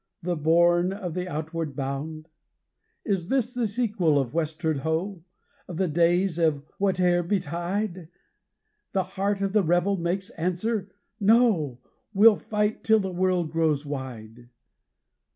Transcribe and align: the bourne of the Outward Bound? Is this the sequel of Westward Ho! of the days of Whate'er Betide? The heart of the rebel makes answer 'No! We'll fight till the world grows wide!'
the 0.23 0.35
bourne 0.35 0.91
of 0.91 1.13
the 1.13 1.27
Outward 1.29 1.75
Bound? 1.75 2.27
Is 3.05 3.27
this 3.27 3.53
the 3.53 3.67
sequel 3.67 4.17
of 4.17 4.33
Westward 4.33 4.79
Ho! 4.79 5.21
of 5.67 5.77
the 5.77 5.87
days 5.87 6.39
of 6.39 6.63
Whate'er 6.79 7.21
Betide? 7.21 8.07
The 8.93 9.03
heart 9.03 9.41
of 9.41 9.53
the 9.53 9.61
rebel 9.61 9.97
makes 9.97 10.31
answer 10.31 10.89
'No! 11.19 11.77
We'll 12.15 12.37
fight 12.37 12.83
till 12.83 12.97
the 12.99 13.11
world 13.11 13.51
grows 13.51 13.85
wide!' 13.85 14.49